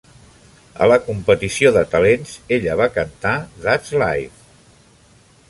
A 0.85 0.87
la 0.91 0.95
competició 1.09 1.73
de 1.75 1.83
talents, 1.91 2.33
ella 2.57 2.79
va 2.81 2.89
cantar 2.97 3.35
"That's 3.67 3.95
Life". 4.07 4.51